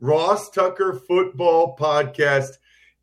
[0.00, 2.50] Ross Tucker Football Podcast.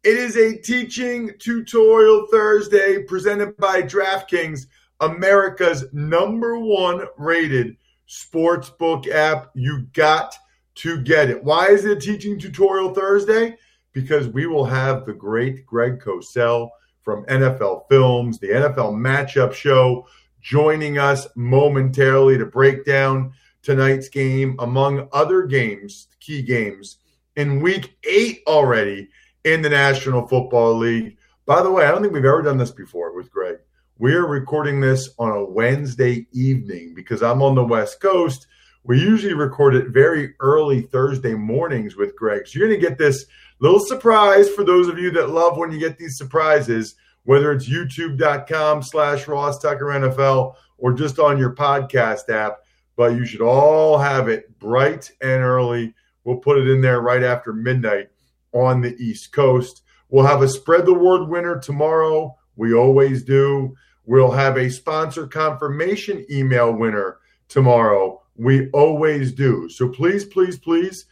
[0.04, 4.68] It is a teaching tutorial Thursday presented by DraftKings,
[5.02, 7.76] America's number one rated
[8.08, 9.52] sportsbook app.
[9.56, 10.36] You got
[10.76, 11.44] to get it.
[11.44, 13.58] Why is it a teaching tutorial Thursday?
[13.94, 16.70] Because we will have the great Greg Cosell
[17.02, 20.08] from NFL Films, the NFL Matchup Show,
[20.42, 23.34] joining us momentarily to break down
[23.66, 27.00] tonight's game, among other games, key games
[27.36, 29.10] in week eight already
[29.44, 31.18] in the National Football League.
[31.46, 33.58] By the way, I don't think we've ever done this before with Greg.
[33.98, 38.48] We're recording this on a Wednesday evening because I'm on the West Coast.
[38.84, 42.48] We usually record it very early Thursday mornings with Greg.
[42.48, 43.26] So you're going to get this
[43.60, 47.68] little surprise for those of you that love when you get these surprises, whether it's
[47.68, 52.65] youtube.com slash Ross Tucker NFL or just on your podcast app
[52.96, 55.94] but you should all have it bright and early.
[56.24, 58.10] We'll put it in there right after midnight
[58.52, 59.84] on the East Coast.
[60.10, 62.38] We'll have a spread the word winner tomorrow.
[62.56, 63.76] We always do.
[64.06, 67.18] We'll have a sponsor confirmation email winner
[67.50, 68.22] tomorrow.
[68.36, 69.70] We always do.
[69.70, 71.06] So please, please, please,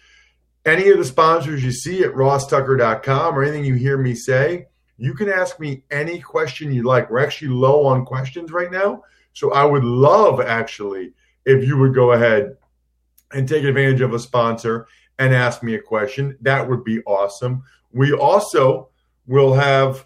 [0.66, 4.68] any of the sponsors you see at rosstucker.com or anything you hear me say,
[4.98, 7.10] you can ask me any question you like.
[7.10, 9.04] We're actually low on questions right now.
[9.34, 11.14] So I would love actually
[11.46, 12.58] if you would go ahead
[13.34, 14.88] and take advantage of a sponsor
[15.20, 16.38] and ask me a question.
[16.42, 17.64] That would be awesome.
[17.92, 18.90] We also
[19.28, 20.06] will have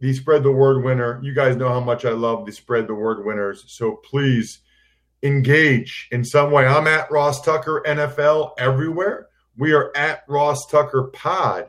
[0.00, 1.20] the spread the word winner.
[1.22, 3.64] You guys know how much I love the spread the word winners.
[3.68, 4.60] So please
[5.22, 6.66] engage in some way.
[6.66, 9.28] I'm at Ross Tucker NFL everywhere.
[9.56, 11.68] We are at Ross Tucker Pod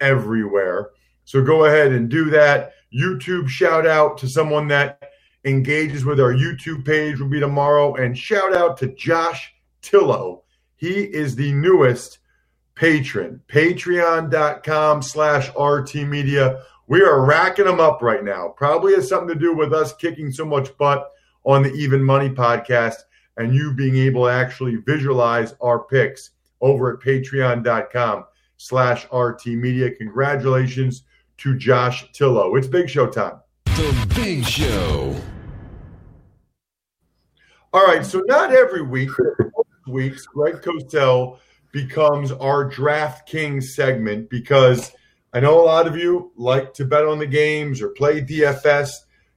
[0.00, 0.90] everywhere.
[1.24, 2.72] So go ahead and do that.
[2.92, 5.07] YouTube shout out to someone that
[5.48, 7.94] engages with our YouTube page will be tomorrow.
[7.94, 10.42] And shout out to Josh Tillo.
[10.76, 12.18] He is the newest
[12.74, 13.40] patron.
[13.48, 16.62] Patreon.com slash RT Media.
[16.86, 18.54] We are racking them up right now.
[18.56, 21.10] Probably has something to do with us kicking so much butt
[21.44, 22.96] on the Even Money podcast
[23.36, 26.30] and you being able to actually visualize our picks
[26.60, 28.24] over at patreon.com
[28.56, 29.90] slash RT Media.
[29.90, 31.04] Congratulations
[31.38, 32.56] to Josh Tillo.
[32.56, 33.40] It's big show time.
[33.64, 35.14] The Big Show.
[37.70, 39.10] All right, so not every week,
[39.86, 41.38] weeks, Greg Cosell
[41.70, 44.90] becomes our DraftKings segment because
[45.34, 48.90] I know a lot of you like to bet on the games or play DFS.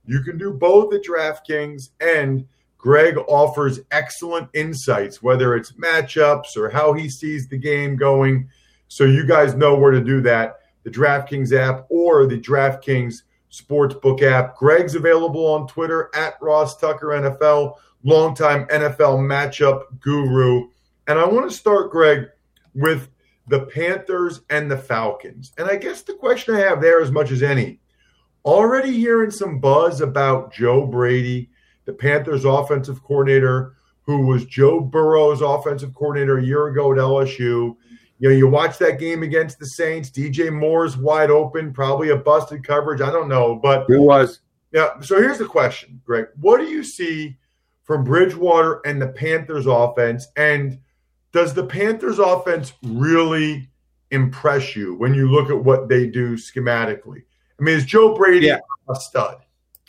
[0.06, 2.48] You can do both at DraftKings, and
[2.78, 8.48] Greg offers excellent insights, whether it's matchups or how he sees the game going.
[8.88, 14.24] So you guys know where to do that the DraftKings app or the DraftKings Sportsbook
[14.24, 14.56] app.
[14.56, 20.68] Greg's available on Twitter at Ross Tucker NFL, longtime NFL matchup guru.
[21.08, 22.28] And I want to start, Greg,
[22.74, 23.10] with
[23.48, 25.52] the Panthers and the Falcons.
[25.58, 27.80] And I guess the question I have there, as much as any,
[28.46, 31.50] already hearing some buzz about Joe Brady,
[31.86, 37.76] the Panthers offensive coordinator, who was Joe Burrow's offensive coordinator a year ago at LSU.
[38.20, 40.10] You know, you watch that game against the Saints.
[40.10, 43.02] DJ Moore's wide open, probably a busted coverage.
[43.02, 44.40] I don't know, but it was.
[44.72, 45.00] Yeah.
[45.02, 46.28] So here's the question, Greg.
[46.40, 47.38] What do you see
[47.92, 50.28] from Bridgewater and the Panthers offense?
[50.38, 50.80] And
[51.34, 53.70] does the Panthers offense really
[54.12, 57.24] impress you when you look at what they do schematically?
[57.60, 58.60] I mean, is Joe Brady Yeah.
[58.88, 59.42] a stud?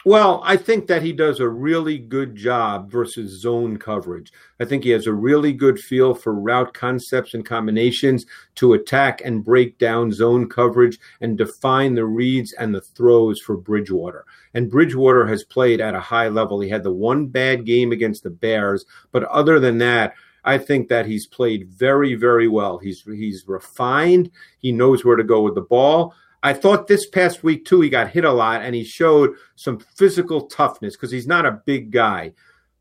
[0.04, 4.32] Well, I think that he does a really good job versus zone coverage.
[4.58, 8.26] I think he has a really good feel for route concepts and combinations
[8.56, 13.56] to attack and break down zone coverage and define the reads and the throws for
[13.56, 14.24] Bridgewater.
[14.54, 16.58] And Bridgewater has played at a high level.
[16.58, 20.14] He had the one bad game against the Bears, but other than that,
[20.44, 22.78] I think that he's played very, very well.
[22.78, 24.32] He's he's refined.
[24.58, 26.14] He knows where to go with the ball.
[26.42, 29.78] I thought this past week too he got hit a lot and he showed some
[29.78, 32.32] physical toughness because he's not a big guy.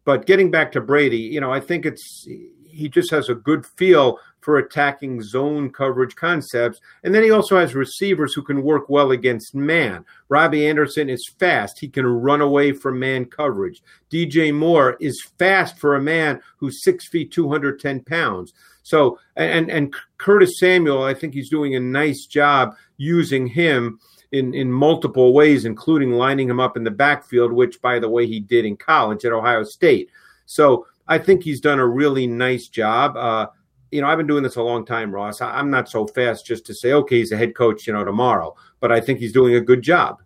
[0.04, 2.28] But getting back to Brady, you know, I think it's
[2.72, 6.80] he just has a good feel for attacking zone coverage concepts.
[7.04, 10.04] And then he also has receivers who can work well against man.
[10.30, 11.80] Robbie Anderson is fast.
[11.80, 13.84] He can run away from man coverage.
[14.10, 18.54] DJ Moore is fast for a man who's six feet, 210 pounds.
[18.84, 24.00] So, and, and Curtis Samuel, I think he's doing a nice job using him
[24.32, 28.28] in, in multiple ways, including lining him up in the backfield, which, by the way,
[28.28, 30.10] he did in college at Ohio State.
[30.46, 33.18] So I think he's done a really nice job.
[33.18, 33.48] Uh,
[33.92, 35.42] you know, I've been doing this a long time, Ross.
[35.42, 38.56] I'm not so fast just to say, okay, he's a head coach, you know, tomorrow,
[38.80, 40.22] but I think he's doing a good job.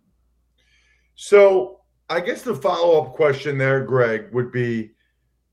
[1.15, 1.79] So
[2.09, 4.91] I guess the follow up question there, Greg, would be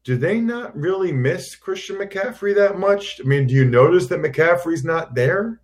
[0.05, 3.21] do they not really miss Christian McCaffrey that much?
[3.21, 5.62] I mean, do you notice that McCaffrey's not there?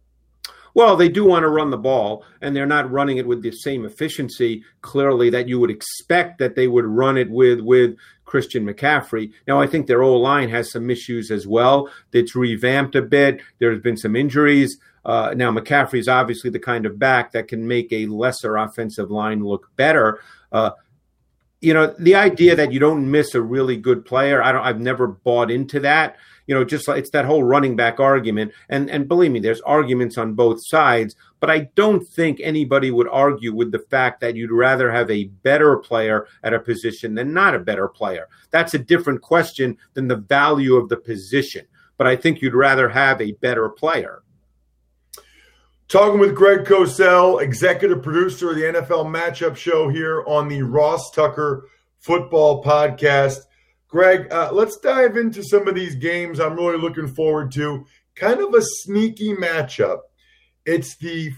[0.78, 3.50] Well, they do want to run the ball, and they're not running it with the
[3.50, 8.64] same efficiency, clearly, that you would expect that they would run it with with Christian
[8.64, 9.32] McCaffrey.
[9.48, 11.90] Now, I think their O line has some issues as well.
[12.12, 13.40] It's revamped a bit.
[13.58, 14.78] There's been some injuries.
[15.04, 19.10] Uh, now, McCaffrey is obviously the kind of back that can make a lesser offensive
[19.10, 20.20] line look better.
[20.52, 20.70] Uh,
[21.60, 24.64] you know, the idea that you don't miss a really good player, I don't.
[24.64, 26.16] I've never bought into that
[26.48, 28.52] you know, just like it's that whole running back argument.
[28.68, 33.06] And and believe me, there's arguments on both sides, but I don't think anybody would
[33.08, 37.34] argue with the fact that you'd rather have a better player at a position than
[37.34, 38.28] not a better player.
[38.50, 41.66] That's a different question than the value of the position.
[41.98, 44.22] But I think you'd rather have a better player.
[45.88, 51.10] Talking with Greg Cosell, executive producer of the NFL Matchup Show here on the Ross
[51.12, 51.66] Tucker
[52.00, 53.38] Football Podcast.
[53.88, 57.86] Greg, uh, let's dive into some of these games I'm really looking forward to.
[58.16, 60.00] Kind of a sneaky matchup.
[60.66, 61.32] It's the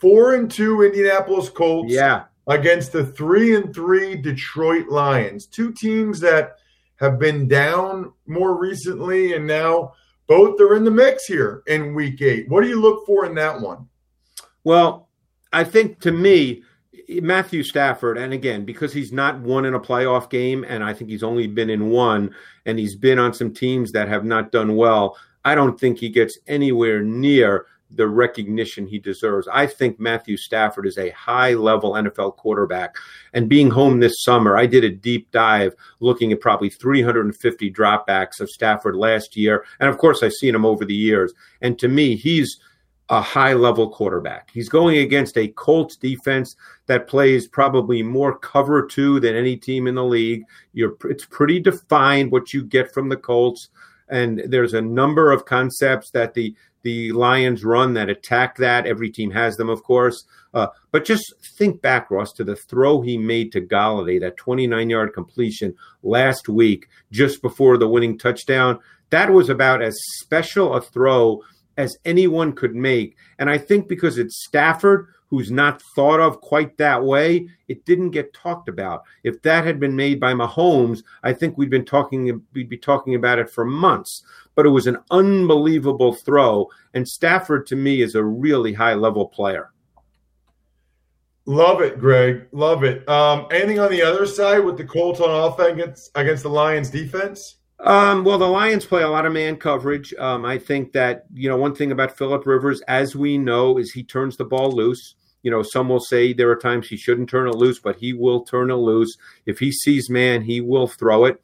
[0.00, 2.24] four and two Indianapolis Colts yeah.
[2.48, 5.46] against the three and three Detroit Lions.
[5.46, 6.56] Two teams that
[6.96, 9.92] have been down more recently, and now
[10.26, 12.48] both are in the mix here in week eight.
[12.48, 13.88] What do you look for in that one?
[14.64, 15.08] Well,
[15.52, 16.62] I think to me,
[17.08, 21.10] Matthew Stafford, and again, because he's not won in a playoff game, and I think
[21.10, 22.34] he's only been in one,
[22.66, 26.08] and he's been on some teams that have not done well, I don't think he
[26.08, 29.48] gets anywhere near the recognition he deserves.
[29.52, 32.96] I think Matthew Stafford is a high level NFL quarterback.
[33.32, 38.40] And being home this summer, I did a deep dive looking at probably 350 dropbacks
[38.40, 39.64] of Stafford last year.
[39.80, 41.32] And of course, I've seen him over the years.
[41.60, 42.58] And to me, he's
[43.10, 44.50] a high level quarterback.
[44.52, 49.86] He's going against a Colts defense that plays probably more cover two than any team
[49.86, 50.44] in the league.
[50.72, 53.68] You're, it's pretty defined what you get from the Colts.
[54.14, 58.86] And there's a number of concepts that the the Lions run that attack that.
[58.86, 60.24] Every team has them, of course.
[60.52, 64.90] Uh, but just think back, Ross, to the throw he made to Golladay, that 29
[64.90, 68.78] yard completion last week, just before the winning touchdown.
[69.10, 71.42] That was about as special a throw
[71.76, 73.16] as anyone could make.
[73.38, 78.10] And I think because it's Stafford, who's not thought of quite that way, it didn't
[78.10, 79.02] get talked about.
[79.24, 83.16] If that had been made by Mahomes, I think we'd been talking we'd be talking
[83.16, 84.22] about it for months.
[84.54, 89.26] But it was an unbelievable throw, and Stafford to me is a really high level
[89.26, 89.70] player.
[91.46, 92.46] Love it, Greg.
[92.52, 93.06] Love it.
[93.08, 96.90] Um, anything on the other side with the Colts on offense against, against the Lions
[96.90, 97.56] defense?
[97.80, 100.14] Um, well, the Lions play a lot of man coverage.
[100.14, 103.92] Um, I think that you know one thing about Philip Rivers, as we know, is
[103.92, 105.16] he turns the ball loose.
[105.44, 108.12] You know, some will say there are times he shouldn't turn it loose, but he
[108.12, 109.16] will turn it loose.
[109.46, 111.40] If he sees man, he will throw it.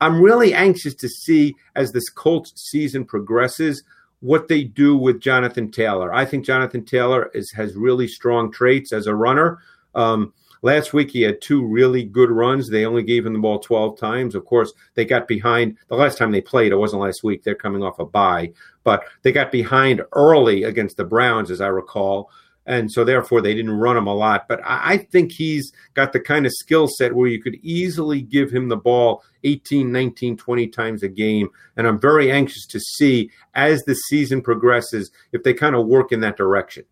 [0.00, 3.82] I'm really anxious to see as this Colts season progresses
[4.20, 6.14] what they do with Jonathan Taylor.
[6.14, 9.58] I think Jonathan Taylor is, has really strong traits as a runner.
[9.96, 12.68] Um, Last week, he had two really good runs.
[12.68, 14.34] They only gave him the ball 12 times.
[14.34, 16.72] Of course, they got behind the last time they played.
[16.72, 17.42] It wasn't last week.
[17.44, 18.52] They're coming off a bye,
[18.82, 22.30] but they got behind early against the Browns, as I recall.
[22.68, 24.46] And so, therefore, they didn't run him a lot.
[24.46, 28.50] But I think he's got the kind of skill set where you could easily give
[28.50, 31.48] him the ball 18, 19, 20 times a game.
[31.76, 36.12] And I'm very anxious to see as the season progresses if they kind of work
[36.12, 36.84] in that direction.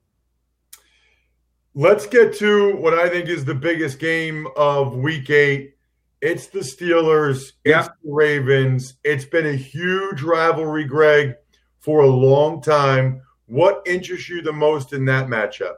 [1.74, 5.74] Let's get to what I think is the biggest game of week eight.
[6.22, 7.80] It's the Steelers, Yeah.
[7.80, 8.96] it's the Ravens.
[9.04, 11.34] It's been a huge rivalry, Greg,
[11.80, 13.20] for a long time.
[13.46, 15.76] What interests you the most in that matchup?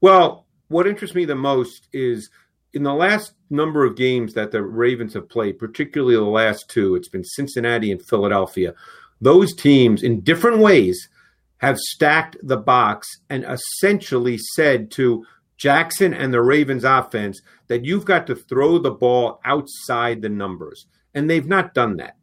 [0.00, 2.30] Well, what interests me the most is
[2.72, 6.94] in the last number of games that the Ravens have played, particularly the last two,
[6.94, 8.74] it's been Cincinnati and Philadelphia.
[9.20, 11.08] Those teams, in different ways,
[11.58, 15.26] have stacked the box and essentially said to
[15.56, 20.86] Jackson and the Ravens offense that you've got to throw the ball outside the numbers.
[21.14, 22.16] And they've not done that.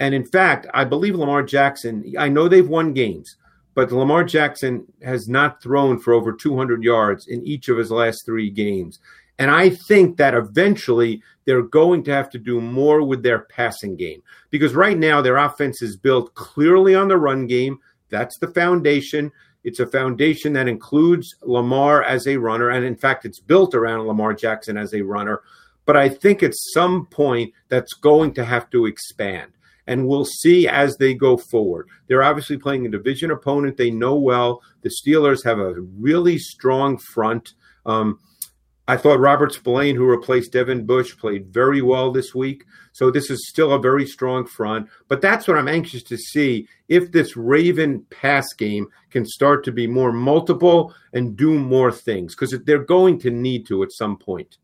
[0.00, 3.36] And in fact, I believe Lamar Jackson, I know they've won games,
[3.74, 8.24] but Lamar Jackson has not thrown for over 200 yards in each of his last
[8.26, 8.98] three games.
[9.38, 13.96] And I think that eventually they're going to have to do more with their passing
[13.96, 17.78] game because right now their offense is built clearly on the run game.
[18.10, 19.32] That's the foundation.
[19.64, 22.70] It's a foundation that includes Lamar as a runner.
[22.70, 25.40] And in fact, it's built around Lamar Jackson as a runner.
[25.86, 29.52] But I think at some point that's going to have to expand.
[29.90, 31.88] And we'll see as they go forward.
[32.06, 34.62] They're obviously playing a division opponent they know well.
[34.82, 37.54] The Steelers have a really strong front.
[37.84, 38.20] Um,
[38.86, 42.64] I thought Robert Spillane, who replaced Devin Bush, played very well this week.
[42.92, 44.88] So this is still a very strong front.
[45.08, 49.72] But that's what I'm anxious to see if this Raven pass game can start to
[49.72, 54.16] be more multiple and do more things because they're going to need to at some
[54.16, 54.58] point.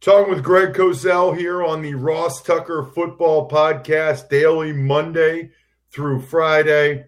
[0.00, 5.50] Talking with Greg Cosell here on the Ross Tucker Football Podcast, daily Monday
[5.92, 7.04] through Friday.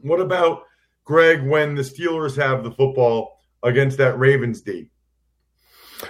[0.00, 0.62] What about,
[1.04, 4.88] Greg, when the Steelers have the football against that Ravens D?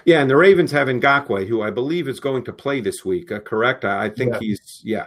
[0.04, 3.32] Yeah, and the Ravens have Ngakoue, who I believe is going to play this week.
[3.32, 3.84] Uh, correct?
[3.84, 4.38] I, I think Yeah.
[4.38, 5.06] he's yeah.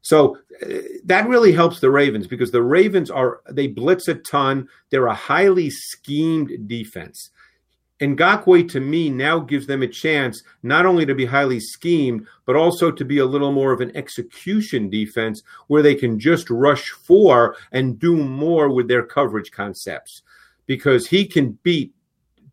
[0.00, 0.66] So uh,
[1.04, 4.68] that really helps the Ravens because the Ravens are they blitz a ton.
[4.88, 7.30] They're a highly schemed defense.
[8.00, 12.56] Ngakoue to me now gives them a chance not only to be highly schemed, but
[12.56, 16.90] also to be a little more of an execution defense where they can just rush
[16.90, 20.22] for and do more with their coverage concepts
[20.66, 21.92] because he can beat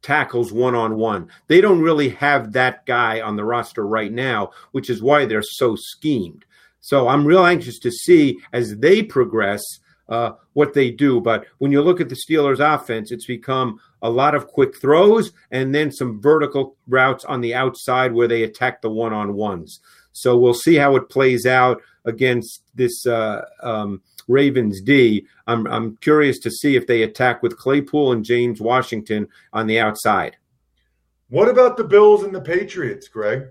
[0.02, 1.28] tackles one on one.
[1.48, 5.44] They don't really have that guy on the roster right now, which is why they're
[5.44, 6.46] so schemed.
[6.80, 9.62] So I'm real anxious to see as they progress
[10.08, 11.20] uh, what they do.
[11.20, 15.32] But when you look at the Steelers' offense, it's become a lot of quick throws
[15.50, 19.80] and then some vertical routes on the outside where they attack the one on ones.
[20.12, 25.26] So we'll see how it plays out against this uh, um, Ravens D.
[25.48, 29.80] I'm, I'm curious to see if they attack with Claypool and James Washington on the
[29.80, 30.38] outside.
[31.30, 33.48] What about the Bills and the Patriots, Greg?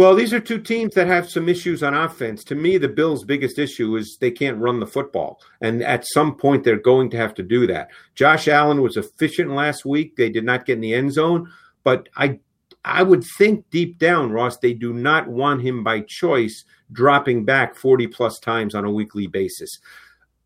[0.00, 2.42] Well, these are two teams that have some issues on offense.
[2.44, 5.42] To me, the Bills' biggest issue is they can't run the football.
[5.60, 7.90] And at some point, they're going to have to do that.
[8.14, 10.16] Josh Allen was efficient last week.
[10.16, 11.52] They did not get in the end zone.
[11.84, 12.40] But I,
[12.82, 17.76] I would think deep down, Ross, they do not want him by choice dropping back
[17.76, 19.80] 40 plus times on a weekly basis.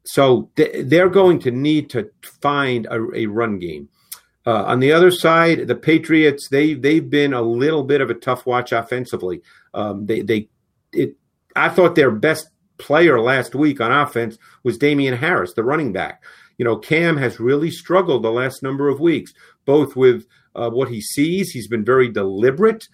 [0.04, 2.10] So they're going to need to
[2.42, 3.88] find a, a run game.
[4.46, 8.14] Uh, on the other side, the Patriots they they've been a little bit of a
[8.14, 9.42] tough watch offensively.
[9.72, 10.48] Um, they they
[10.92, 11.16] it
[11.56, 12.48] I thought their best
[12.78, 16.22] player last week on offense was Damien Harris, the running back.
[16.58, 19.32] You know, Cam has really struggled the last number of weeks,
[19.64, 21.50] both with uh, what he sees.
[21.50, 22.88] He's been very deliberate.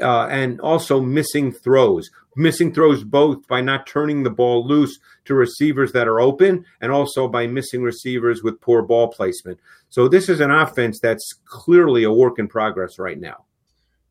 [0.00, 5.34] Uh, and also missing throws, missing throws both by not turning the ball loose to
[5.34, 9.58] receivers that are open, and also by missing receivers with poor ball placement.
[9.88, 13.44] So this is an offense that's clearly a work in progress right now.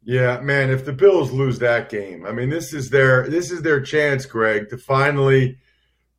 [0.03, 3.61] Yeah, man, if the Bills lose that game, I mean this is their this is
[3.61, 5.57] their chance, Greg, to finally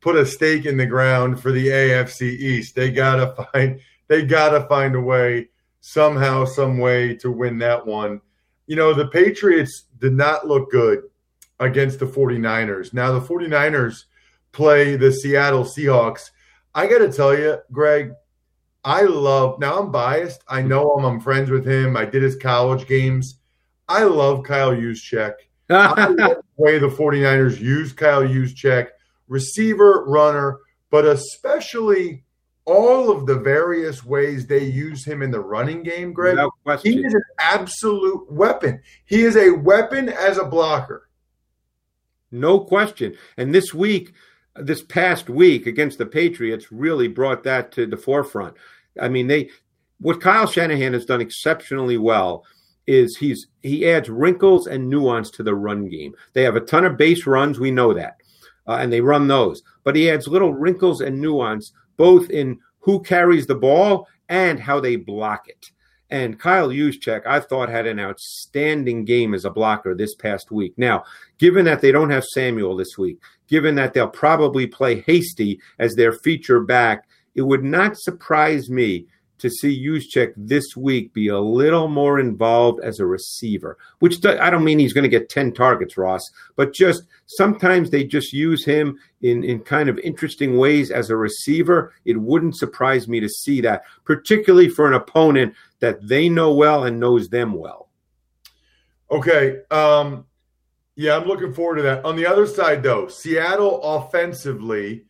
[0.01, 2.75] put a stake in the ground for the AFC East.
[2.75, 8.21] They gotta find they gotta find a way, somehow, some way to win that one.
[8.67, 11.03] You know, the Patriots did not look good
[11.61, 12.93] against the 49ers.
[12.93, 14.05] Now the 49ers
[14.51, 16.31] play the Seattle Seahawks.
[16.75, 18.11] I gotta tell you, Greg,
[18.83, 20.43] I love now I'm biased.
[20.47, 21.95] I know him, I'm friends with him.
[21.95, 23.37] I did his college games.
[23.87, 25.33] I love Kyle Juszczyk.
[25.69, 28.87] I love the way the 49ers use Kyle Juszczyk,
[29.27, 32.23] receiver, runner, but especially
[32.65, 36.37] all of the various ways they use him in the running game, Greg.
[36.81, 38.81] He is an absolute weapon.
[39.05, 41.09] He is a weapon as a blocker.
[42.31, 43.15] No question.
[43.37, 44.13] And this week,
[44.55, 48.55] this past week against the Patriots really brought that to the forefront.
[48.99, 49.49] I mean, they
[49.99, 52.43] what Kyle Shanahan has done exceptionally well
[52.87, 56.13] is he's he adds wrinkles and nuance to the run game.
[56.33, 58.17] They have a ton of base runs, we know that,
[58.67, 59.61] uh, and they run those.
[59.83, 64.79] But he adds little wrinkles and nuance both in who carries the ball and how
[64.79, 65.71] they block it.
[66.11, 70.73] And Kyle Juszczyk, I thought, had an outstanding game as a blocker this past week.
[70.75, 71.05] Now,
[71.37, 75.95] given that they don't have Samuel this week, given that they'll probably play Hasty as
[75.95, 79.07] their feature back, it would not surprise me
[79.41, 84.49] to see Juszczyk this week be a little more involved as a receiver, which I
[84.49, 88.63] don't mean he's going to get 10 targets, Ross, but just sometimes they just use
[88.63, 91.93] him in, in kind of interesting ways as a receiver.
[92.05, 96.85] It wouldn't surprise me to see that, particularly for an opponent that they know well
[96.85, 97.89] and knows them well.
[99.09, 99.59] Okay.
[99.71, 100.25] Um,
[100.95, 102.05] yeah, I'm looking forward to that.
[102.05, 105.05] On the other side, though, Seattle offensively,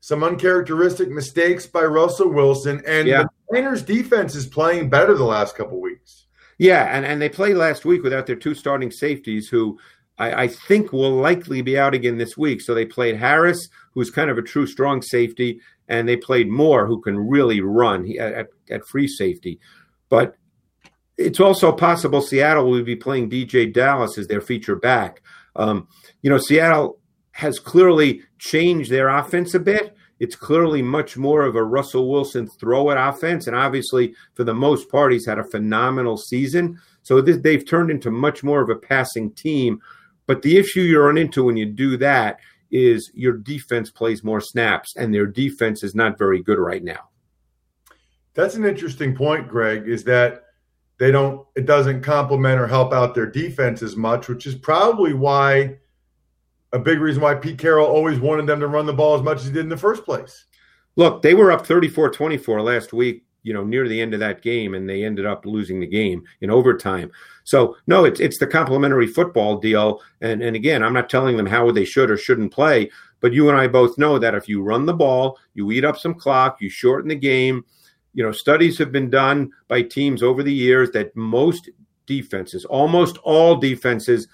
[0.00, 3.22] some uncharacteristic mistakes by Russell Wilson, and yeah.
[3.22, 6.26] the Niners defense is playing better the last couple weeks.
[6.58, 9.78] Yeah, and, and they played last week without their two starting safeties who
[10.18, 12.60] I, I, think will likely be out again this week.
[12.60, 16.86] So they played Harris, who's kind of a true strong safety, and they played Moore,
[16.86, 19.60] who can really run at, at free safety.
[20.08, 20.36] But
[21.16, 25.22] it's also possible Seattle will be playing DeeJay Dallas as their feature back.
[25.56, 25.88] Um,
[26.22, 26.98] you know, Seattle
[27.32, 29.96] has clearly changed their offense a bit.
[30.20, 33.46] It's clearly much more of a Russell Wilson throw it offense.
[33.46, 36.80] And obviously, for the most part, he's had a phenomenal season.
[37.02, 39.80] So this, they've turned into much more of a passing team.
[40.26, 42.38] But the issue you run into when you do that
[42.70, 47.08] is your defense plays more snaps, and their defense is not very good right now.
[48.34, 50.44] That's an interesting point, Greg, is that
[50.98, 55.14] they don't, it doesn't complement or help out their defense as much, which is probably
[55.14, 55.78] why
[56.72, 59.38] a big reason why Pete Carroll always wanted them to run the ball as much
[59.38, 60.46] as he did in the first place.
[60.96, 64.42] Look, they were up 34 24 last week, you know, near the end of that
[64.42, 67.10] game, and they ended up losing the game in overtime.
[67.44, 70.02] So, no, it's it's the complementary football deal.
[70.20, 73.48] And, and again, I'm not telling them how they should or shouldn't play, but you
[73.48, 76.58] and I both know that if you run the ball, you eat up some clock,
[76.60, 77.64] you shorten the game.
[78.14, 81.70] You know, studies have been done by teams over the years that most
[82.06, 84.26] defenses, almost all defenses,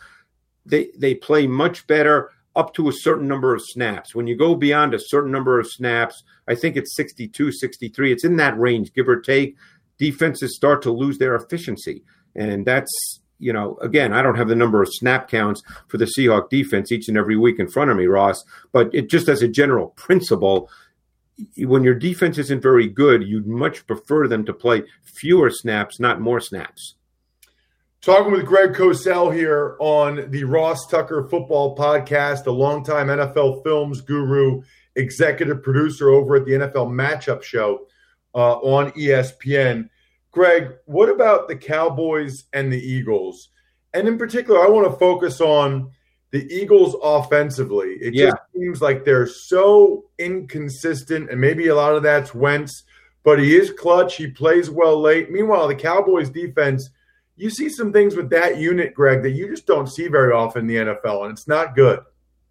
[0.66, 4.14] they they play much better up to a certain number of snaps.
[4.14, 8.24] When you go beyond a certain number of snaps, I think it's 62, 63, it's
[8.24, 9.56] in that range, give or take.
[9.98, 12.04] Defenses start to lose their efficiency.
[12.36, 16.04] And that's, you know, again, I don't have the number of snap counts for the
[16.16, 19.42] Seahawk defense each and every week in front of me, Ross, but it just as
[19.42, 20.70] a general principle,
[21.58, 26.20] when your defense isn't very good, you'd much prefer them to play fewer snaps, not
[26.20, 26.94] more snaps.
[28.04, 34.02] Talking with Greg Cosell here on the Ross Tucker Football Podcast, a longtime NFL films
[34.02, 34.60] guru,
[34.94, 37.86] executive producer over at the NFL Matchup Show
[38.34, 39.88] uh, on ESPN.
[40.32, 43.48] Greg, what about the Cowboys and the Eagles?
[43.94, 45.90] And in particular, I want to focus on
[46.30, 47.96] the Eagles offensively.
[48.02, 48.26] It yeah.
[48.26, 52.82] just seems like they're so inconsistent, and maybe a lot of that's Wentz,
[53.22, 54.16] but he is clutch.
[54.16, 55.30] He plays well late.
[55.30, 56.90] Meanwhile, the Cowboys defense–
[57.36, 60.62] you see some things with that unit, Greg, that you just don't see very often
[60.62, 62.00] in the NFL, and it's not good.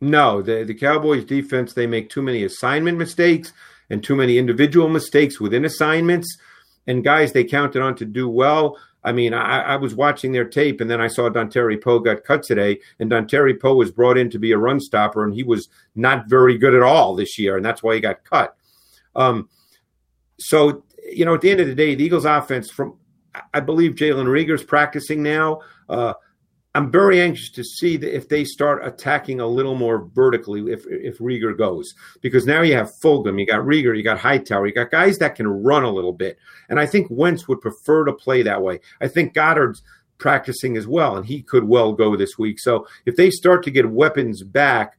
[0.02, 3.54] No, the, the Cowboys defense, they make too many assignment mistakes
[3.90, 6.38] and too many individual mistakes within assignments.
[6.88, 8.78] And guys they counted on to do well.
[9.06, 12.24] I mean, I, I was watching their tape, and then I saw Dontari Poe got
[12.24, 15.44] cut today, and Dontari Poe was brought in to be a run stopper, and he
[15.44, 18.56] was not very good at all this year, and that's why he got cut.
[19.16, 19.50] Um,
[20.40, 22.98] so, you know, at the end of the day, the Eagles' offense, from
[23.54, 25.62] I believe Jalen Reagor's practicing now.
[25.90, 26.14] Uh,
[26.76, 31.20] I'm very anxious to see if they start attacking a little more vertically, if if
[31.20, 34.90] Reagor goes, because now you have Fulgham, you got Reagor, you got Hightower, you got
[34.90, 38.42] guys that can run a little bit, and I think Wentz would prefer to play
[38.42, 38.80] that way.
[39.02, 39.84] I think Goedert's
[40.18, 42.60] practicing as well, and he could well go this week.
[42.60, 44.98] So if they start to get weapons back,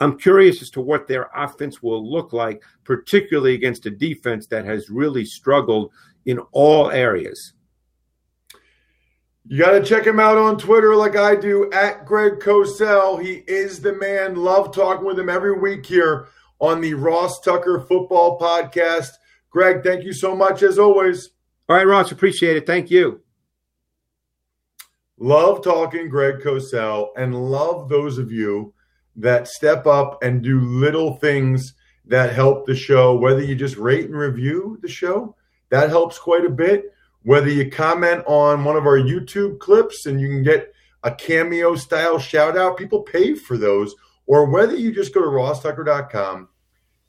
[0.00, 4.64] I'm curious as to what their offense will look like, particularly against a defense that
[4.64, 5.92] has really struggled
[6.24, 7.52] in all areas.
[9.44, 13.20] You got to check him out on Twitter like I do at Greg Cosell.
[13.20, 14.36] He is the man.
[14.36, 16.28] Love talking with him every week here
[16.60, 19.08] on the Ross Tucker Football Podcast.
[19.50, 21.30] Greg, thank you so much as always.
[21.68, 22.66] All right, Ross, appreciate it.
[22.66, 23.20] Thank you.
[25.18, 28.72] Love talking Greg Cosell and love those of you
[29.16, 31.74] that step up and do little things
[32.06, 35.34] that help the show, whether you just rate and review the show,
[35.70, 36.92] that helps quite a bit
[37.24, 40.72] whether you comment on one of our YouTube clips and you can get
[41.04, 43.94] a cameo style shout out, people pay for those,
[44.26, 46.48] or whether you just go to rosstucker.com,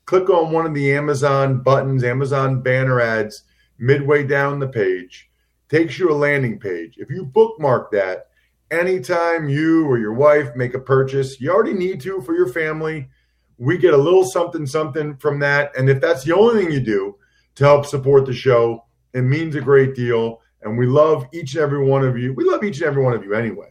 [0.05, 3.43] click on one of the Amazon buttons, Amazon banner ads
[3.77, 5.29] midway down the page,
[5.69, 6.95] takes you a landing page.
[6.97, 8.27] If you bookmark that,
[8.71, 13.09] anytime you or your wife make a purchase, you already need to for your family.
[13.57, 15.75] We get a little something something from that.
[15.77, 17.17] And if that's the only thing you do
[17.55, 20.41] to help support the show, It means a great deal.
[20.61, 22.33] And we love each and every one of you.
[22.33, 23.69] We love each and every one of you anyway,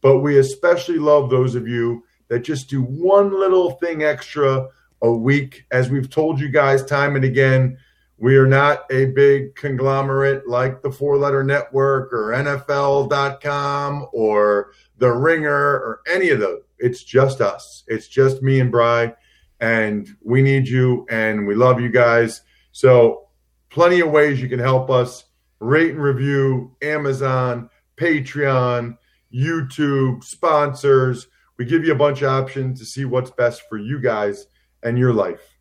[0.00, 4.66] but we especially love those of you that just do one little thing extra
[5.02, 5.64] a week.
[5.70, 7.78] As we've told you guys time and again,
[8.18, 15.10] we are not a big conglomerate like the four letter network or NFL.com or the
[15.10, 16.62] ringer or any of those.
[16.78, 17.84] It's just us.
[17.88, 19.14] It's just me and Bry.
[19.60, 22.42] And we need you and we love you guys.
[22.70, 23.28] So,
[23.72, 25.24] plenty of ways you can help us
[25.58, 28.96] rate and review Amazon, Patreon,
[29.34, 31.26] YouTube, sponsors.
[31.58, 34.46] We give you a bunch of options to see what's best for you guys
[34.82, 35.58] and your life.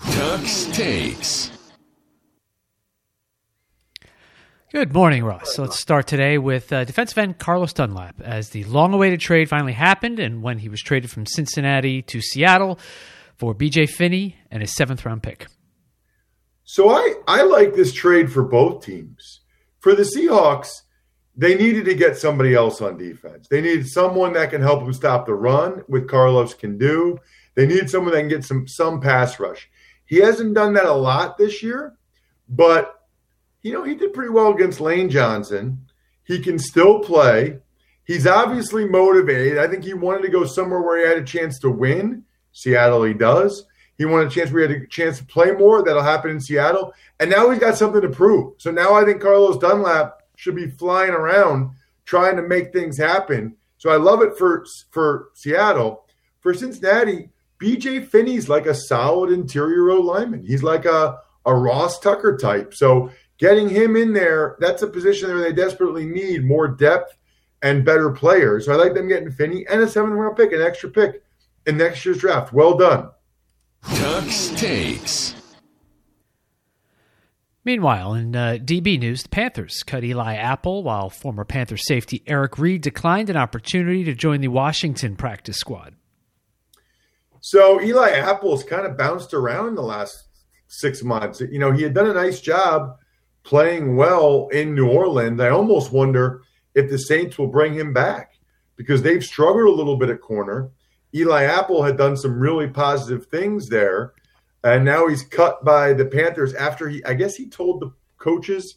[0.00, 1.50] Tux takes.
[4.72, 5.54] Good morning, Ross.
[5.54, 8.20] So let's start today with uh, defensive end Carlos Dunlap.
[8.20, 12.20] As the long awaited trade finally happened, and when he was traded from Cincinnati to
[12.20, 12.78] Seattle
[13.36, 15.46] for BJ Finney and his seventh round pick.
[16.66, 19.40] So I, I like this trade for both teams.
[19.78, 20.82] For the Seahawks,
[21.36, 23.46] they needed to get somebody else on defense.
[23.48, 27.18] They needed someone that can help them stop the run, with Carlos can do.
[27.54, 29.70] They need someone that can get some some pass rush.
[30.06, 31.96] He hasn't done that a lot this year,
[32.48, 33.00] but
[33.62, 35.86] you know, he did pretty well against Lane Johnson.
[36.24, 37.58] He can still play.
[38.04, 39.58] He's obviously motivated.
[39.58, 42.24] I think he wanted to go somewhere where he had a chance to win.
[42.52, 43.66] Seattle, he does.
[43.98, 45.82] He wanted a chance he had a chance to play more.
[45.82, 46.92] That'll happen in Seattle.
[47.18, 48.54] And now he's got something to prove.
[48.58, 51.70] So now I think Carlos Dunlap should be flying around
[52.04, 53.56] trying to make things happen.
[53.78, 56.04] So I love it for for Seattle.
[56.40, 57.30] For Cincinnati,
[57.60, 60.44] BJ Finney's like a solid interior O lineman.
[60.44, 62.74] He's like a, a Ross Tucker type.
[62.74, 67.16] So getting him in there, that's a position where they desperately need more depth
[67.62, 68.66] and better players.
[68.66, 71.22] So I like them getting Finney and a seventh round pick, an extra pick
[71.66, 72.52] in next year's draft.
[72.52, 73.10] Well done.
[73.88, 75.34] Tux takes.
[77.64, 82.58] Meanwhile, in uh, DB news, the Panthers cut Eli Apple while former Panther safety Eric
[82.58, 85.94] Reid declined an opportunity to join the Washington practice squad.
[87.40, 90.28] So Eli Apple's kind of bounced around the last
[90.68, 91.40] six months.
[91.40, 92.96] You know, he had done a nice job
[93.42, 95.40] playing well in New Orleans.
[95.40, 96.42] I almost wonder
[96.74, 98.32] if the Saints will bring him back
[98.76, 100.70] because they've struggled a little bit at corner.
[101.16, 104.12] Eli Apple had done some really positive things there,
[104.62, 108.76] and now he's cut by the Panthers after he, I guess he told the coaches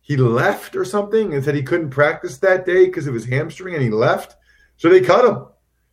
[0.00, 3.74] he left or something and said he couldn't practice that day because of his hamstring
[3.74, 4.36] and he left.
[4.76, 5.46] So they cut him.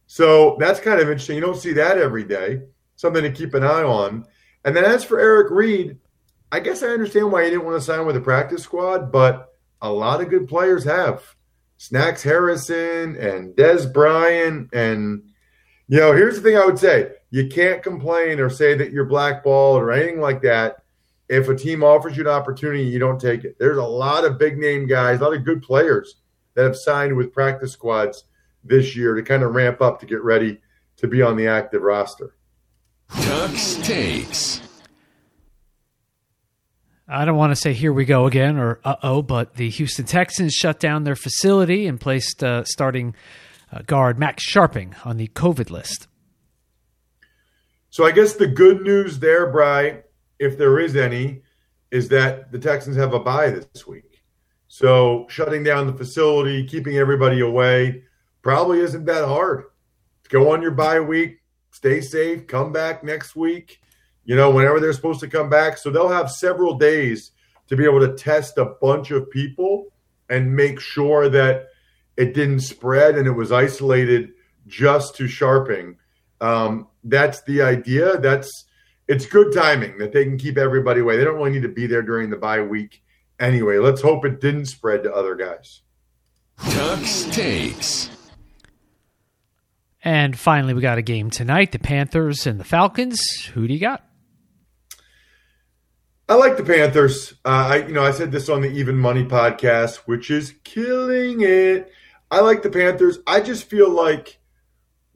[0.08, 1.36] So that's kind of interesting.
[1.36, 2.64] You don't see that every day.
[2.98, 4.26] Something to keep an eye on.
[4.66, 5.98] And then as for Eric Reid,
[6.52, 9.54] I guess I understand why he didn't want to sign with the practice squad, but
[9.82, 11.24] a lot of good players have.
[11.78, 14.74] Snacks Harrison and Dez Bryant.
[14.74, 15.31] And,
[15.92, 19.04] you know, here's the thing I would say you can't complain or say that you're
[19.04, 20.84] blackballed or anything like that.
[21.28, 23.58] If a team offers you an opportunity, you don't take it.
[23.60, 26.16] There's a lot of big name guys, a lot of good players
[26.54, 28.24] that have signed with practice squads
[28.64, 30.62] this year to kind of ramp up to get ready
[30.96, 32.36] to be on the active roster.
[33.10, 34.62] Tux takes.
[37.06, 40.06] I don't want to say here we go again or uh oh, but the Houston
[40.06, 43.14] Texans shut down their facility and placed uh, starting
[43.72, 46.08] Uh, guard Max Scharping on the COVID list.
[47.90, 50.04] So I guess the good news there, Bry,
[50.40, 51.44] if there is any,
[51.90, 54.24] is that the Texans have a bye this week.
[54.68, 58.04] So shutting down the facility, keeping everybody away,
[58.42, 59.66] probably isn't that hard.
[60.30, 63.82] Go on your bye week, stay safe, come back next week
[64.24, 65.78] you know, whenever they're supposed to come back.
[65.78, 67.32] So they'll have several days
[67.68, 69.88] to be able to test a bunch of people
[70.30, 71.68] and make sure that
[72.18, 74.32] it didn't spread and it was isolated
[74.68, 75.96] just to Scharping.
[76.40, 78.18] Um, that's the idea.
[78.18, 78.66] That's
[79.08, 81.18] it's good timing that they can keep everybody away.
[81.18, 83.04] They don't really need to be there during the bye week
[83.40, 83.78] anyway.
[83.78, 85.82] Let's hope it didn't spread to other guys.
[86.60, 88.10] Tux takes.
[90.04, 93.20] And finally, we got a game tonight: the Panthers and the Falcons.
[93.54, 94.04] Who do you got?
[96.28, 97.34] I like the Panthers.
[97.44, 101.42] Uh, I, you know, I said this on the Even Money podcast, which is killing
[101.42, 101.92] it.
[102.32, 103.20] I like the Panthers.
[103.28, 104.40] I just feel like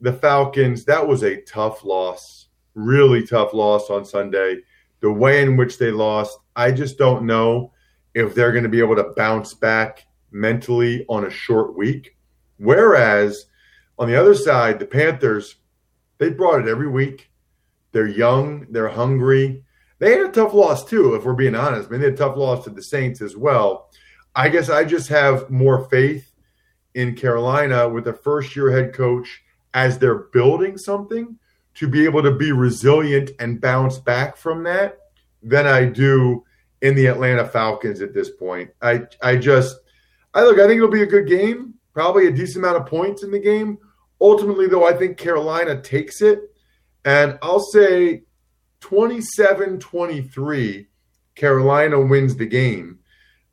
[0.00, 0.84] the Falcons.
[0.84, 4.58] That was a tough loss, really tough loss on Sunday.
[5.00, 7.72] The way in which they lost, I just don't know
[8.14, 12.16] if they're going to be able to bounce back mentally on a short week.
[12.58, 13.46] Whereas
[13.98, 15.56] on the other side, the Panthers,
[16.18, 17.30] they brought it every week.
[17.92, 19.64] They're young, they're hungry
[19.98, 21.88] they had a tough loss too, if we're being honest.
[21.88, 23.90] I mean, they had a tough loss to the Saints as well.
[24.34, 26.30] I guess I just have more faith
[26.96, 29.42] in Carolina with a first year head coach
[29.74, 31.38] as they're building something
[31.74, 34.98] to be able to be resilient and bounce back from that
[35.42, 36.42] than I do
[36.80, 38.70] in the Atlanta Falcons at this point.
[38.80, 39.76] I I just
[40.32, 43.22] I look, I think it'll be a good game, probably a decent amount of points
[43.22, 43.78] in the game.
[44.18, 46.40] Ultimately, though, I think Carolina takes it.
[47.04, 48.22] And I'll say
[48.80, 50.88] 27 23,
[51.34, 53.00] Carolina wins the game.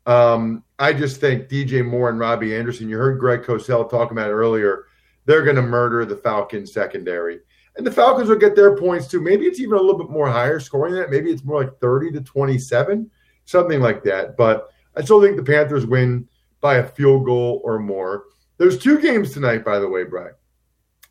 [0.05, 4.29] Um, I just think DJ Moore and Robbie Anderson, you heard Greg Cosell talking about
[4.29, 4.85] earlier,
[5.25, 7.39] they're going to murder the Falcons secondary.
[7.75, 9.21] And the Falcons will get their points too.
[9.21, 11.09] Maybe it's even a little bit more higher scoring than that.
[11.09, 13.09] Maybe it's more like 30 to 27,
[13.45, 14.37] something like that.
[14.37, 16.27] But I still think the Panthers win
[16.61, 18.25] by a field goal or more.
[18.57, 20.33] There's two games tonight, by the way, Brian.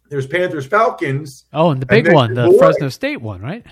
[0.09, 1.47] There's Panthers Falcons.
[1.53, 3.65] Oh, and the big then one, the Fresno State one, right?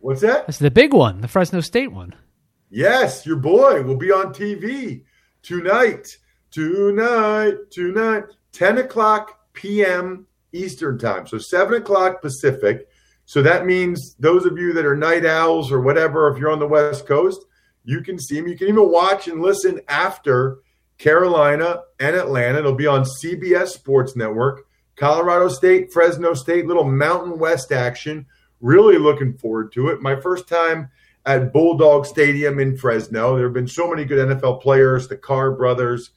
[0.00, 0.46] What's that?
[0.46, 2.14] That's the big one, the Fresno State one.
[2.74, 5.04] Yes, your boy will be on TV
[5.42, 6.08] tonight,
[6.50, 10.26] tonight, tonight, 10 o'clock p.m.
[10.50, 11.24] Eastern time.
[11.28, 12.88] So 7 o'clock Pacific.
[13.26, 16.58] So that means those of you that are night owls or whatever, if you're on
[16.58, 17.44] the West Coast,
[17.84, 18.48] you can see him.
[18.48, 20.58] You can even watch and listen after
[20.98, 22.58] Carolina and Atlanta.
[22.58, 24.66] It'll be on CBS Sports Network.
[24.96, 28.26] Colorado State, Fresno State, little Mountain West action.
[28.60, 30.02] Really looking forward to it.
[30.02, 30.90] My first time
[31.26, 33.36] at Bulldog Stadium in Fresno.
[33.36, 36.10] There have been so many good NFL players, the Carr brothers,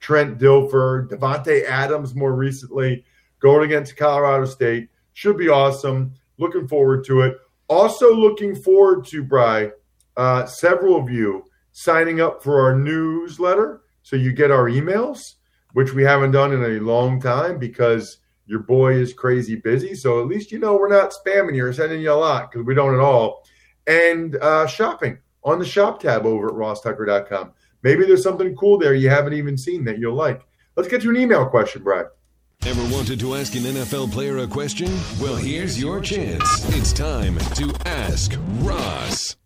[0.00, 3.04] Trent Dilfer, Davante Adams more recently,
[3.40, 4.88] going against Colorado State.
[5.14, 6.14] Should be awesome.
[6.38, 7.38] Looking forward to it.
[7.68, 9.70] Also looking forward to, Bry,
[10.16, 15.34] uh, several of you signing up for our newsletter so you get our emails,
[15.72, 19.94] which we haven't done in a long time because your boy is crazy busy.
[19.94, 22.66] So at least you know we're not spamming you or sending you a lot because
[22.66, 23.44] we don't at all
[23.86, 27.52] and uh, shopping on the shop tab over at rosstucker.com.
[27.82, 30.42] Maybe there's something cool there you haven't even seen that you'll like.
[30.76, 32.06] Let's get to an email question, Brad.
[32.64, 34.88] Ever wanted to ask an NFL player a question?
[35.20, 36.44] Well, here's your chance.
[36.76, 39.36] It's time to ask Ross.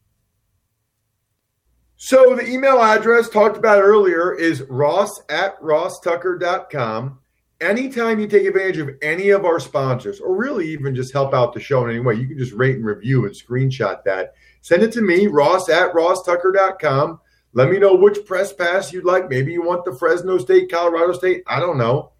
[1.96, 7.18] So the email address talked about earlier is ross at rosstucker.com.
[7.60, 11.54] Anytime you take advantage of any of our sponsors, or really even just help out
[11.54, 14.34] the show in any way, you can just rate and review and screenshot that.
[14.60, 17.18] Send it to me, ross at rosstucker.com.
[17.54, 19.30] Let me know which press pass you'd like.
[19.30, 21.42] Maybe you want the Fresno State, Colorado State.
[21.46, 22.12] I don't know.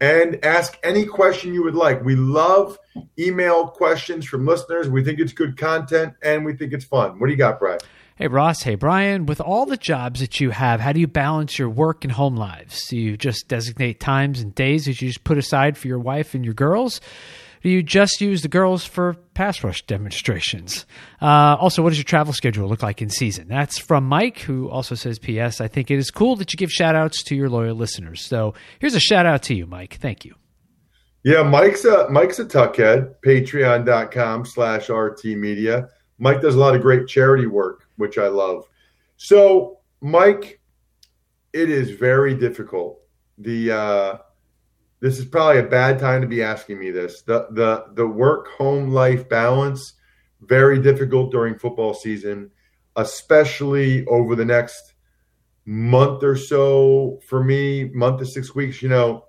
[0.00, 2.04] And ask any question you would like.
[2.04, 2.78] We love
[3.18, 4.88] email questions from listeners.
[4.88, 7.18] We think it's good content and we think it's fun.
[7.18, 7.82] What do you got, Brad?
[8.16, 8.62] Hey, Ross.
[8.62, 9.26] Hey, Brian.
[9.26, 12.34] With all the jobs that you have, how do you balance your work and home
[12.34, 12.86] lives?
[12.88, 16.34] Do you just designate times and days that you just put aside for your wife
[16.34, 17.02] and your girls?
[17.62, 20.86] Do you just use the girls for pass rush demonstrations?
[21.20, 23.48] Uh, also, what does your travel schedule look like in season?
[23.48, 25.60] That's from Mike, who also says, P.S.
[25.60, 28.24] I think it is cool that you give shout outs to your loyal listeners.
[28.24, 29.98] So here's a shout out to you, Mike.
[30.00, 30.34] Thank you.
[31.22, 33.16] Yeah, Mike's a Mike's a tuckhead.
[33.26, 35.88] Patreon.com slash RT Media.
[36.18, 38.64] Mike does a lot of great charity work, which I love.
[39.16, 40.60] So, Mike,
[41.52, 43.00] it is very difficult.
[43.38, 44.18] The uh,
[45.00, 47.22] this is probably a bad time to be asking me this.
[47.22, 49.94] The the the work home life balance
[50.42, 52.50] very difficult during football season,
[52.96, 54.94] especially over the next
[55.64, 58.82] month or so for me, month to six weeks.
[58.82, 59.24] You know,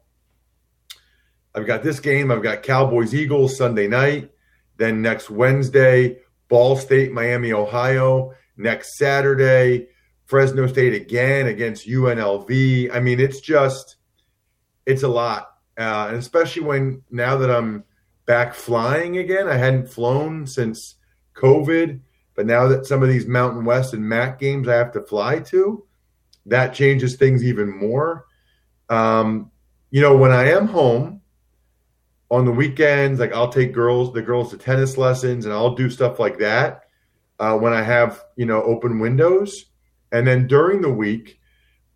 [1.55, 2.31] I've got this game.
[2.31, 4.31] I've got Cowboys Eagles Sunday night.
[4.77, 8.33] Then next Wednesday, Ball State, Miami, Ohio.
[8.57, 9.87] Next Saturday,
[10.25, 12.93] Fresno State again against UNLV.
[12.93, 13.97] I mean, it's just,
[14.85, 15.53] it's a lot.
[15.77, 17.83] Uh, and especially when now that I'm
[18.25, 20.95] back flying again, I hadn't flown since
[21.35, 21.99] COVID.
[22.35, 25.39] But now that some of these Mountain West and MAC games I have to fly
[25.39, 25.85] to,
[26.47, 28.25] that changes things even more.
[28.89, 29.51] Um,
[29.91, 31.21] you know, when I am home,
[32.29, 35.89] on the weekends, like I'll take girls, the girls to tennis lessons, and I'll do
[35.89, 36.83] stuff like that
[37.39, 39.65] uh, when I have you know open windows.
[40.11, 41.39] And then during the week,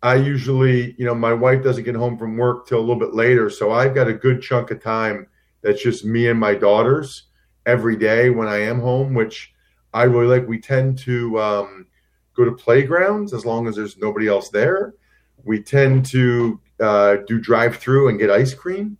[0.02, 3.14] I usually, you know, my wife doesn't get home from work till a little bit
[3.14, 5.28] later, so I've got a good chunk of time
[5.62, 7.28] that's just me and my daughters
[7.66, 9.54] every day when I am home, which
[9.94, 10.48] I really like.
[10.48, 11.86] We tend to um,
[12.34, 14.94] go to playgrounds as long as there's nobody else there.
[15.44, 18.98] We tend to uh, do drive through and get ice cream.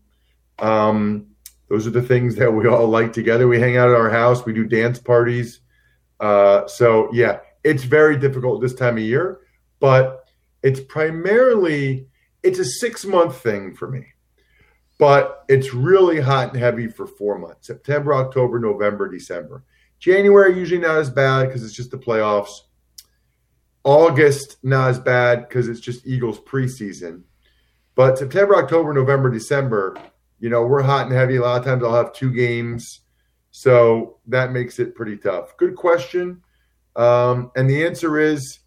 [0.58, 1.26] Um,
[1.68, 3.48] those are the things that we all like together.
[3.48, 4.44] We hang out at our house.
[4.44, 5.60] We do dance parties.
[6.22, 9.40] Uh, so yeah, it's very difficult this time of year,
[9.80, 10.30] but
[10.62, 12.06] it's primarily
[12.44, 14.06] it's a six month thing for me.
[14.98, 19.64] But it's really hot and heavy for four months: September, October, November, December.
[19.98, 22.50] January usually not as bad because it's just the playoffs.
[23.84, 27.22] August not as bad because it's just Eagles preseason.
[27.96, 29.96] But September, October, November, December,
[30.38, 31.36] you know, we're hot and heavy.
[31.36, 33.00] A lot of times I'll have two games.
[33.52, 35.56] So that makes it pretty tough.
[35.58, 36.42] Good question.
[36.96, 38.60] Um, and the answer is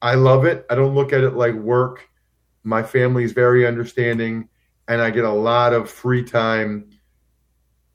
[0.00, 0.64] I love it.
[0.70, 2.08] I don't look at it like work.
[2.62, 4.48] My family is very understanding,
[4.88, 6.90] and I get a lot of free time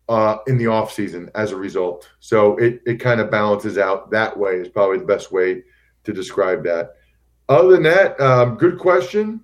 [0.09, 2.09] uh, in the off season as a result.
[2.19, 4.55] So it it kind of balances out that way.
[4.55, 5.63] Is probably the best way
[6.03, 6.95] to describe that.
[7.47, 9.41] Other than that, um, good question.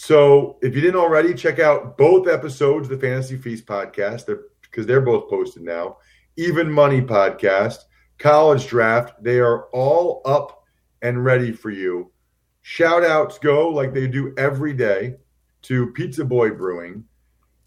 [0.00, 4.24] So if you didn't already, check out both episodes of the Fantasy Feast podcast.
[4.24, 5.98] They're because they're both posted now.
[6.38, 7.80] Even Money podcast,
[8.16, 10.64] College Draft, they are all up
[11.02, 12.12] and ready for you.
[12.62, 15.16] Shout outs go like they do every day
[15.62, 17.04] to Pizza Boy Brewing,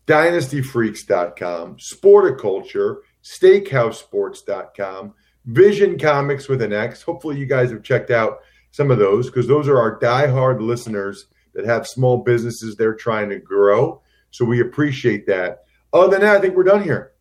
[0.07, 5.13] DynastyFreaks.com, Sporticulture, SteakhouseSports.com,
[5.45, 7.03] Vision Comics with an X.
[7.03, 8.39] Hopefully, you guys have checked out
[8.71, 13.29] some of those because those are our die-hard listeners that have small businesses they're trying
[13.29, 14.01] to grow.
[14.31, 15.65] So we appreciate that.
[15.91, 17.11] Other than that, I think we're done here.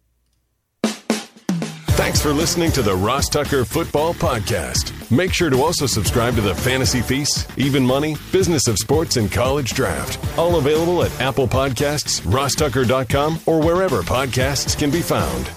[2.02, 4.92] Thanks for listening to the Ross Tucker Football Podcast.
[5.10, 9.30] Make sure to also subscribe to the Fantasy Feast, Even Money, Business of Sports, and
[9.30, 10.18] College Draft.
[10.38, 15.50] All available at Apple Podcasts, rosstucker.com, or wherever podcasts can be found.